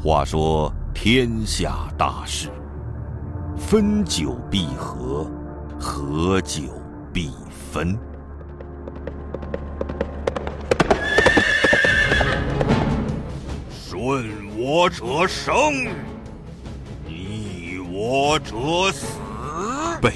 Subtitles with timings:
[0.00, 2.48] 话说天下大事，
[3.56, 5.28] 分久必合，
[5.76, 6.62] 合久
[7.12, 7.32] 必
[7.72, 7.98] 分。
[13.72, 14.24] 顺
[14.56, 15.52] 我者生，
[17.04, 19.06] 逆我者死。
[20.00, 20.12] 备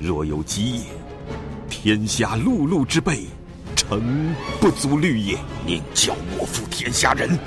[0.00, 0.84] 若有基也，
[1.70, 3.28] 天下碌碌之辈，
[3.76, 5.38] 诚不足虑也。
[5.64, 7.38] 宁教我负天下人，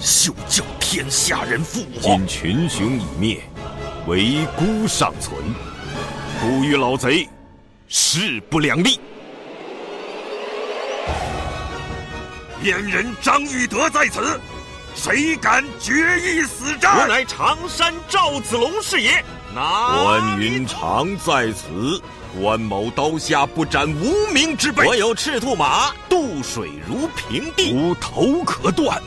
[0.00, 2.00] 休教天下人负我。
[2.00, 3.40] 今群雄已灭，
[4.06, 5.36] 唯孤尚存，
[6.40, 7.28] 孤与老贼
[7.86, 8.98] 势不两立。
[12.62, 14.40] 燕人张翼德在此。
[14.92, 16.98] 谁敢决一死战？
[16.98, 19.24] 我乃常山赵子龙是也。
[19.54, 22.02] 关云长在此，
[22.40, 24.84] 关某刀下不斩无名之辈。
[24.84, 29.00] 我有赤兔马，渡水如平地，无头可断，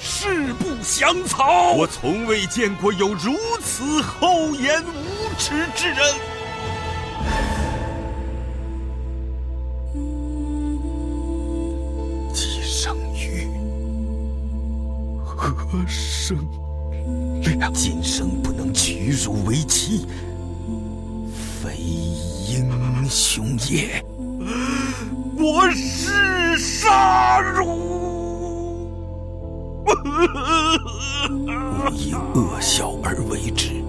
[0.00, 1.72] 誓不降曹。
[1.72, 5.98] 我从未见过有如此厚颜无耻之人。
[15.68, 16.38] 何生
[17.42, 20.06] 亮，今生不能娶汝为妻，
[21.60, 22.70] 非英
[23.08, 24.02] 雄也。
[25.36, 28.15] 我誓杀汝！
[30.06, 33.82] 勿以恶小而为之，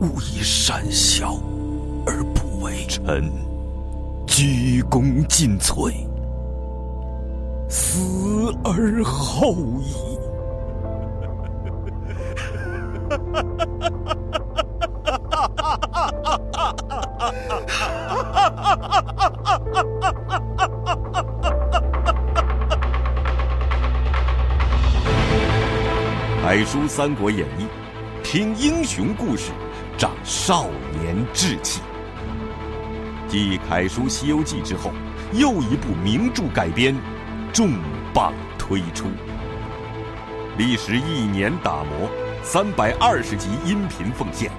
[0.00, 1.38] 勿以善小
[2.06, 2.86] 而不为。
[2.88, 3.30] 臣
[4.26, 5.92] 鞠躬尽瘁。
[7.68, 10.18] 死而后已。
[26.42, 27.62] 凯书《三国演义》，
[28.24, 29.52] 听英雄故事，
[29.96, 30.66] 长少
[31.00, 31.80] 年志气。
[33.28, 34.90] 继凯书《西游记》之后，
[35.32, 36.96] 又一部名著改编。
[37.52, 37.74] 重
[38.12, 39.06] 磅推出，
[40.58, 42.10] 历时一年打磨，
[42.42, 44.50] 三百二十集音频奉献，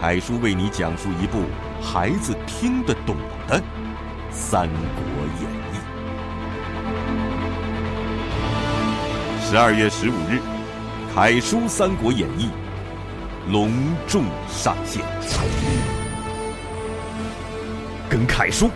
[0.00, 1.44] 凯叔为你讲述一部
[1.80, 3.14] 孩子听得懂
[3.46, 3.60] 的
[4.32, 4.74] 《三国
[5.40, 5.76] 演义》。
[9.48, 10.40] 十二月十五日，
[11.14, 12.48] 楷书《三国演义》
[13.52, 13.70] 隆
[14.08, 15.02] 重上线，
[18.08, 18.70] 跟楷书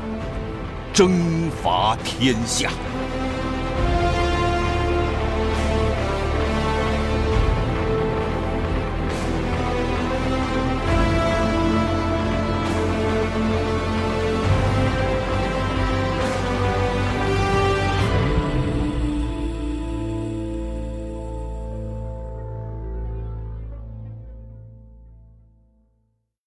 [0.93, 2.69] 征伐天下。